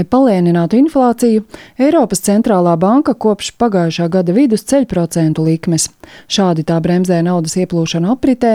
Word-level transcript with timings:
Lai 0.00 0.06
palēninātu 0.08 0.78
inflāciju, 0.80 1.42
Eiropas 1.76 2.22
centrālā 2.24 2.72
banka 2.80 3.12
kopš 3.12 3.50
pagājušā 3.60 4.06
gada 4.08 4.32
vidus 4.32 4.64
ceļ 4.70 4.86
procentu 4.88 5.44
likmes. 5.44 5.90
Šādi 6.24 6.64
tā 6.64 6.78
bremzē 6.80 7.18
naudas 7.26 7.58
ieplūšanu 7.60 8.08
apritē, 8.14 8.54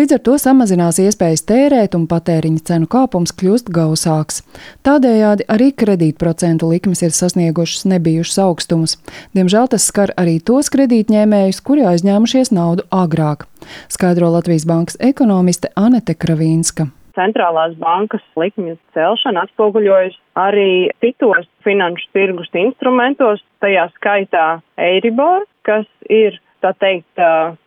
līdz 0.00 0.16
ar 0.16 0.24
to 0.24 0.38
samazinās 0.40 1.02
iespējas 1.04 1.44
tērēt 1.52 1.98
un 2.00 2.08
patēriņa 2.08 2.64
cenu 2.70 2.88
kāpums 2.88 3.36
kļūst 3.36 3.68
gausāks. 3.76 4.40
Tādējādi 4.88 5.44
arī 5.52 5.68
kredītprocentu 5.76 6.72
likmes 6.72 7.04
ir 7.04 7.12
sasniegušas 7.12 7.84
nebijušas 7.92 8.40
augstumus. 8.48 8.96
Diemžēl 9.36 9.68
tas 9.76 9.92
skar 9.92 10.16
arī 10.16 10.38
tos 10.40 10.72
kredītņēmējus, 10.72 11.60
kuri 11.60 11.84
aizņēmušies 11.92 12.56
naudu 12.56 12.88
agrāk, 12.88 13.44
skaidro 13.92 14.32
Latvijas 14.32 14.64
bankas 14.64 14.96
ekonomiste 15.12 15.76
Anete 15.76 16.16
Kravīnska 16.16 16.88
centrālās 17.16 17.74
bankas 17.80 18.24
likmju 18.38 18.76
celšana 18.96 19.46
atspoguļojas 19.46 20.16
arī 20.38 20.92
citos 21.02 21.48
finanšu 21.66 22.10
tirgus 22.16 22.52
instrumentos, 22.54 23.42
tajā 23.64 23.88
skaitā 23.96 24.46
Eiribor, 24.76 25.46
kas 25.66 25.86
ir, 26.12 26.38
tā 26.62 26.72
teikt, 26.80 27.22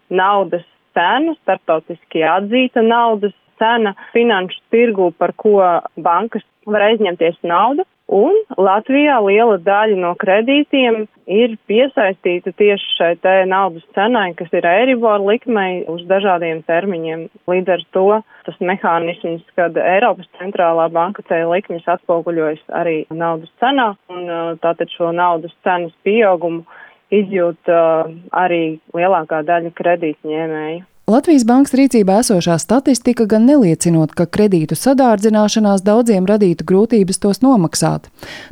naudas 0.09 0.65
cena, 0.97 1.35
starptautiski 1.43 2.23
atzīta 2.25 2.83
naudas 2.85 3.35
cena 3.59 3.93
finanšu 4.13 4.61
tirgu, 4.73 5.11
par 5.17 5.33
ko 5.37 5.59
bankas 5.99 6.45
var 6.69 6.89
aizņemties 6.89 7.41
naudu. 7.43 7.85
Un 8.09 8.33
Latvijā 8.57 9.19
liela 9.21 9.59
daļa 9.61 9.97
no 10.01 10.15
kredītiem 10.17 11.03
ir 11.29 11.53
piesaistīta 11.69 12.49
tieši 12.57 12.95
šai 12.97 13.09
te 13.21 13.33
naudas 13.45 13.85
cenai, 13.93 14.31
kas 14.37 14.49
ir 14.57 14.65
Eiribor 14.65 15.21
likmei 15.21 15.83
uz 15.93 16.01
dažādiem 16.09 16.63
termiņiem. 16.65 17.27
Līdz 17.51 17.73
ar 17.75 17.85
to 17.93 18.07
tas 18.47 18.57
mehānisms, 18.65 19.45
kad 19.53 19.77
Eiropas 19.77 20.25
centrālā 20.39 20.89
banka 20.89 21.21
ceļ 21.29 21.45
likmes 21.53 21.85
atspoguļojas 21.85 22.65
arī 22.81 23.03
naudas 23.13 23.53
cenā, 23.61 23.91
un 24.09 24.25
uh, 24.25 24.53
tātad 24.63 24.89
šo 24.95 25.13
naudas 25.13 25.53
cenas 25.61 25.93
pieaugumu 26.01 26.65
izjūt 27.13 27.69
uh, 27.69 28.09
arī 28.33 28.79
lielākā 28.97 29.43
daļa 29.45 29.75
kredītņēmēju. 29.77 30.81
Latvijas 31.09 31.41
bankas 31.41 31.73
rīcībā 31.73 32.19
esošā 32.21 32.59
statistika 32.61 33.25
gan 33.25 33.47
neliecinot, 33.49 34.11
ka 34.13 34.27
kredītu 34.29 34.75
sadārdzināšanās 34.77 35.81
daudziem 35.81 36.27
radītu 36.29 36.67
grūtības 36.69 37.17
tos 37.23 37.39
nomaksāt, 37.41 38.05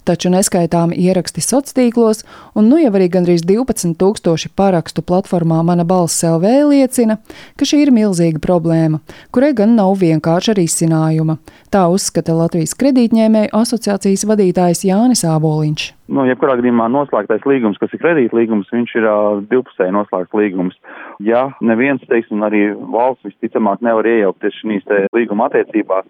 taču 0.10 0.32
neskaitāmi 0.34 0.98
ieraksti 0.98 1.44
sociālos 1.46 1.76
tīklos 1.78 2.24
un 2.58 2.72
nu 2.72 2.80
jau 2.82 2.90
arī 2.98 3.12
gandrīz 3.14 3.44
12 3.46 3.94
tūkstoši 4.02 4.50
parakstu 4.58 5.06
platformā 5.06 5.60
Mana 5.68 5.86
balss 5.86 6.26
LV 6.26 6.56
liecina, 6.72 7.20
ka 7.62 7.68
šī 7.70 7.84
ir 7.86 7.94
milzīga 7.94 8.42
problēma, 8.42 9.04
kurai 9.30 9.54
gan 9.54 9.78
nav 9.78 9.94
vienkārša 10.02 10.58
risinājuma. 10.58 11.38
Tā 11.70 11.86
uzskata 11.94 12.34
Latvijas 12.42 12.74
kredītņēmēju 12.82 13.54
asociācijas 13.54 14.26
vadītājs 14.34 14.86
Jānis 14.90 15.22
Āboliņš. 15.30 15.97
Nu, 16.08 16.24
jebkurā 16.24 16.56
gadījumā 16.56 16.86
noslēgtais 16.88 17.44
līgums, 17.44 17.80
kas 17.82 17.92
ir 17.92 18.00
kredītlīgums, 18.00 18.70
viņš 18.72 18.94
ir 18.96 19.08
uh, 19.10 19.42
divpusēji 19.52 19.92
noslēgts 19.92 20.38
līgums. 20.40 20.78
Ja 21.24 21.50
neviens, 21.60 22.06
teiksim, 22.08 22.46
arī 22.48 22.70
valsts 22.94 23.28
visticamāk 23.28 23.84
nevar 23.84 24.08
iejaukties 24.08 24.56
šīs 24.62 24.88
līguma 25.18 25.50
attiecībās, 25.50 26.08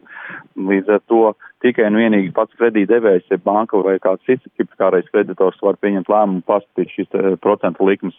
līdz 0.70 0.94
ar 0.94 1.02
to 1.10 1.24
tikai 1.66 1.90
un 1.90 1.98
vienīgi 1.98 2.30
pats 2.36 2.54
kredītdevējs, 2.62 3.32
ja 3.34 3.42
banka 3.42 3.82
vai 3.82 3.98
kāds 4.04 4.22
cits 4.30 4.46
hipotekārais 4.60 5.10
kreditors 5.10 5.58
var 5.66 5.82
pieņemt 5.82 6.14
lēmumu 6.14 6.46
pastatīt 6.46 6.94
šīs 6.94 7.18
procentu 7.42 7.90
likmes. 7.90 8.18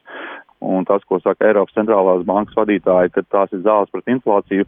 Un 0.61 0.83
tas, 0.84 1.05
ko 1.06 1.20
saka 1.23 1.47
Eiropas 1.47 1.77
centrālās 1.77 2.25
bankas 2.27 2.56
vadītāji, 2.59 3.12
ka 3.14 3.23
tās 3.31 3.53
ir 3.55 3.61
zāles 3.62 3.91
pret 3.95 4.11
inflāciju, 4.11 4.64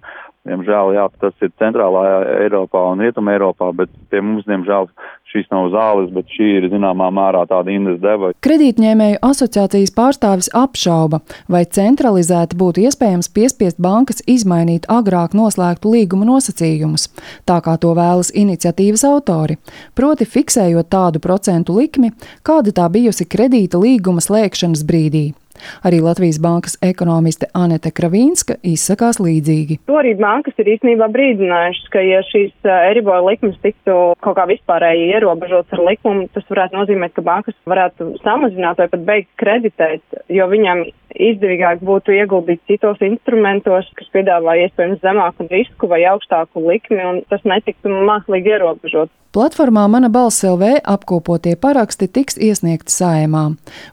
diemžēl, 0.46 0.92
jā, 0.94 1.06
tas 1.18 1.34
ir 1.42 1.50
centrālā 1.58 2.04
Eiropā 2.44 2.84
un 2.92 3.02
rietuma 3.02 3.34
Eiropā, 3.34 3.72
bet 3.74 3.90
pie 4.12 4.20
mums, 4.22 4.46
diemžēl, 4.46 4.86
šīs 5.32 5.50
nav 5.50 5.66
zāles, 5.74 6.12
bet 6.14 6.30
šī 6.30 6.46
ir 6.60 6.68
zināmā 6.70 7.08
mērā 7.14 7.42
tāda 7.50 7.74
indes 7.74 7.98
deva. 8.02 8.30
Kredītņēmēju 8.46 9.18
asociācijas 9.26 9.92
pārstāvis 9.96 10.50
apšauba, 10.54 11.20
vai 11.50 11.64
centralizēti 11.66 12.58
būtu 12.62 12.86
iespējams 12.86 13.30
piespiest 13.34 13.82
bankas 13.82 14.22
izmainīt 14.30 14.86
agrāk 14.90 15.34
noslēgtu 15.34 15.90
līguma 15.96 16.30
nosacījumus, 16.30 17.08
tā 17.50 17.58
kā 17.66 17.74
to 17.82 17.96
vēlas 17.98 18.30
iniciatīvas 18.30 19.04
autori, 19.10 19.58
proti 19.98 20.30
fiksējot 20.38 20.90
tādu 20.94 21.18
procentu 21.18 21.78
likmi, 21.82 22.14
kāda 22.46 22.78
tā 22.78 22.86
bijusi 22.94 23.26
kredīta 23.26 23.82
līguma 23.82 24.22
slēgšanas 24.22 24.86
brīdī. 24.86 25.30
Arī 25.86 26.00
Latvijas 26.04 26.40
bankas 26.42 26.76
ekonomiste 26.84 27.48
Anete 27.56 27.92
Kravīnska 27.94 28.58
izsakās 28.66 29.20
līdzīgi. 29.22 29.80
Arī 30.00 30.14
bankas 30.18 30.56
ir 30.62 30.70
īstenībā 30.74 31.10
brīdinājušas, 31.12 31.90
ka 31.92 32.02
ja 32.04 32.22
šīs 32.30 32.52
Eribola 32.90 33.32
likmes 33.32 33.58
tiktu 33.64 33.96
kaut 34.24 34.38
kā 34.38 34.46
vispārēji 34.50 35.10
ierobežotas 35.14 35.76
ar 35.76 35.84
likumu, 35.90 36.28
tas 36.34 36.46
varētu 36.50 36.78
nozīmēt, 36.78 37.14
ka 37.16 37.26
bankas 37.26 37.58
varētu 37.68 38.14
samazināt 38.24 38.80
vai 38.80 38.88
pat 38.92 39.06
beigt 39.06 39.30
kreditēt, 39.40 40.20
jo 40.32 40.48
viņam 40.50 40.86
izdevīgāk 41.14 41.84
būtu 41.86 42.14
ieguldīt 42.16 42.62
citos 42.70 43.00
instrumentos, 43.04 43.88
kas 43.98 44.10
piedāvā 44.14 44.56
iespējams 44.66 45.02
zemāku 45.04 45.48
risku 45.50 45.88
vai 45.90 46.02
augstāku 46.10 46.62
likmi, 46.66 47.00
un 47.00 47.22
tas 47.32 47.42
netiktu 47.48 47.90
mākslīgi 47.90 48.54
ierobežot. 48.56 49.10
Platformā 49.30 49.84
Mana 49.86 50.08
balss 50.10 50.42
LV 50.42 50.80
apkopotie 50.90 51.52
paraksti 51.54 52.08
tiks 52.10 52.34
iesniegti 52.34 52.90
saimā. 52.90 53.44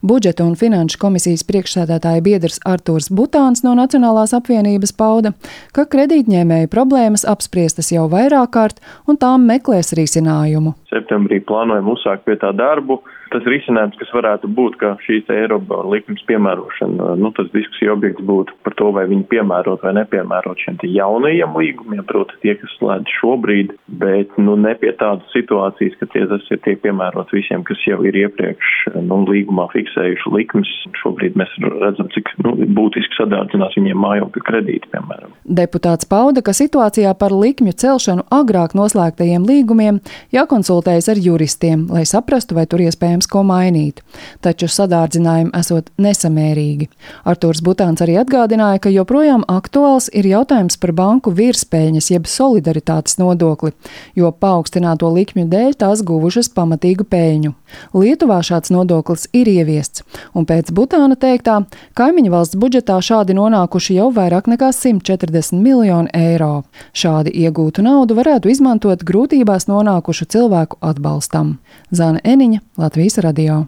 Budžeta 0.01 0.41
un 0.41 0.55
finanšu 0.57 0.97
komisijas 0.97 1.43
priekšsēdētāja 1.45 2.23
biedrs 2.25 2.57
Artūrs 2.65 3.11
Butāns 3.13 3.61
no 3.61 3.75
Nacionālās 3.77 4.33
apvienības 4.33 4.95
pauda, 4.97 5.35
ka 5.77 5.85
kredītņēmēju 5.85 6.71
problēmas 6.73 7.27
apspriestas 7.29 7.93
jau 7.93 8.07
vairāk 8.09 8.49
kārt 8.57 8.81
un 9.05 9.21
tām 9.21 9.45
meklēs 9.45 9.93
risinājumu. 9.99 10.73
Septembrī 10.89 11.43
plānojam 11.45 11.93
uzsākt 11.93 12.25
pie 12.25 12.39
tā 12.41 12.49
darbu 12.57 13.03
tas 13.33 13.45
risinājums, 13.47 13.97
kas 13.99 14.11
varētu 14.15 14.49
būt, 14.57 14.77
ka 14.81 14.93
šīs 15.05 15.29
Eiropa 15.33 15.81
likums 15.87 16.23
piemērošana, 16.29 17.13
nu, 17.21 17.31
tas 17.37 17.49
diskusija 17.53 17.93
objekts 17.95 18.23
būtu 18.27 18.55
par 18.65 18.75
to, 18.79 18.91
vai 18.95 19.05
viņi 19.09 19.27
piemērot 19.31 19.83
vai 19.85 19.93
nepiemērot 19.99 20.63
šiem 20.63 20.79
jaunajiem 20.83 21.55
līgumiem, 21.57 22.03
proti 22.07 22.37
tie, 22.43 22.55
kas 22.59 22.73
slēdz 22.77 23.13
šobrīd, 23.19 23.73
bet, 24.01 24.33
nu, 24.41 24.57
ne 24.59 24.73
pie 24.79 24.93
tādas 24.99 25.27
situācijas, 25.33 25.97
ka 25.99 26.09
tie 26.13 26.25
tas 26.29 26.45
ir 26.53 26.61
tiek 26.65 26.81
piemērots 26.83 27.33
visiem, 27.35 27.63
kas 27.67 27.81
jau 27.87 27.99
ir 28.07 28.17
iepriekš, 28.25 28.73
nu, 29.07 29.21
līgumā 29.27 29.67
fiksējuši 29.73 30.33
likmes. 30.33 30.73
Šobrīd 31.01 31.37
mēs 31.39 31.53
redzam, 31.63 32.09
cik, 32.13 32.29
nu, 32.45 32.53
būtiski 32.77 33.17
sadārdzinās 33.19 33.75
viņiem 33.77 33.99
mājokļu 34.03 34.43
kredīti, 34.47 34.91
piemēram. 34.93 35.33
Deputāts 35.57 36.07
pauda, 36.09 36.43
ka 36.45 36.55
situācijā 36.57 37.13
par 37.19 37.35
likmju 37.35 37.73
celšanu 37.81 38.27
agrāk 38.33 38.75
noslēgtajiem 38.77 39.45
līgumiem 39.47 39.99
jākonsultējas 40.35 41.09
ar 41.13 41.21
juristiem, 41.21 41.87
lai 41.93 42.05
saprastu, 42.09 42.57
vai 42.57 42.67
tur 42.69 42.83
iespējams 42.85 43.16
iespējams 43.17 43.27
ko 43.27 43.43
mainīt, 43.43 44.01
taču 44.41 44.67
sadārdzinājumi 44.67 45.51
esot 45.57 45.89
nesamērīgi. 45.97 46.87
Artūrs 47.25 47.61
Butāns 47.63 48.01
arī 48.01 48.17
atgādināja, 48.21 48.79
ka 48.79 48.89
joprojām 48.89 49.43
aktuāls 49.47 50.09
ir 50.13 50.25
jautājums 50.25 50.77
par 50.77 50.93
banku 50.93 51.31
virspēļņas 51.31 52.11
jeb 52.11 52.27
solidaritātes 52.27 53.17
nodokli, 53.17 53.73
jo 54.15 54.31
paaugstināto 54.31 55.09
likmju 55.09 55.47
dēļ 55.47 55.73
tās 55.77 56.03
guvušas 56.03 56.49
pamatīgu 56.53 57.07
peļņu. 57.09 57.53
Lietuvā 57.93 58.41
šāds 58.41 58.71
nodoklis 58.71 59.27
ir 59.33 59.47
ieviests, 59.47 60.03
un 60.33 60.45
pēc 60.45 60.71
Butāna 60.71 61.17
teiktā, 61.17 61.65
kaimiņu 61.97 62.31
valsts 62.31 62.57
budžetā 62.59 62.99
šādi 63.01 63.35
nonākuši 63.35 63.97
jau 63.97 64.11
vairāk 64.13 64.47
nekā 64.47 64.71
140 64.71 65.57
miljoni 65.59 66.11
eiro. 66.13 66.63
Šādi 66.93 67.33
iegūtu 67.43 67.83
naudu 67.83 68.15
varētu 68.15 68.51
izmantot 68.51 69.03
grūtībās 69.03 69.67
nonākušu 69.67 70.29
cilvēku 70.31 70.79
atbalstam. 70.81 71.57
Zana 71.91 72.21
Eniņa, 72.23 72.61
Latvijas 73.07 73.17
radio. 73.23 73.65